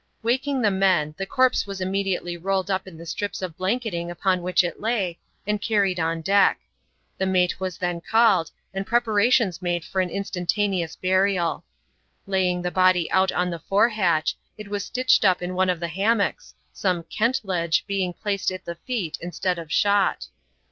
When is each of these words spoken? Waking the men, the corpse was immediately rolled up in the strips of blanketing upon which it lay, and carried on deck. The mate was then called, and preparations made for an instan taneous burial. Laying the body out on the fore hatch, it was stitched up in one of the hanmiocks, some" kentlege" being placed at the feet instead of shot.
Waking 0.23 0.63
the 0.63 0.71
men, 0.71 1.13
the 1.19 1.27
corpse 1.27 1.67
was 1.67 1.79
immediately 1.79 2.35
rolled 2.35 2.71
up 2.71 2.87
in 2.87 2.97
the 2.97 3.05
strips 3.05 3.43
of 3.43 3.55
blanketing 3.55 4.09
upon 4.09 4.41
which 4.41 4.63
it 4.63 4.81
lay, 4.81 5.19
and 5.45 5.61
carried 5.61 5.99
on 5.99 6.21
deck. 6.21 6.59
The 7.19 7.27
mate 7.27 7.59
was 7.59 7.77
then 7.77 8.01
called, 8.01 8.49
and 8.73 8.83
preparations 8.87 9.61
made 9.61 9.85
for 9.85 10.01
an 10.01 10.09
instan 10.09 10.47
taneous 10.47 10.99
burial. 10.99 11.65
Laying 12.25 12.63
the 12.63 12.71
body 12.71 13.11
out 13.11 13.31
on 13.31 13.51
the 13.51 13.59
fore 13.59 13.89
hatch, 13.89 14.35
it 14.57 14.69
was 14.69 14.83
stitched 14.83 15.23
up 15.23 15.39
in 15.39 15.53
one 15.53 15.69
of 15.69 15.79
the 15.79 15.87
hanmiocks, 15.89 16.55
some" 16.73 17.03
kentlege" 17.15 17.85
being 17.85 18.11
placed 18.11 18.51
at 18.51 18.65
the 18.65 18.73
feet 18.87 19.19
instead 19.21 19.59
of 19.59 19.71
shot. 19.71 20.29